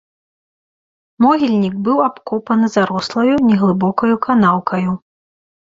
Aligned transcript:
Могільнік 1.25 1.75
быў 1.89 1.97
абкопаны 2.07 2.71
зарослаю, 2.77 3.33
неглыбокаю 3.53 4.15
канаўкаю. 4.27 4.91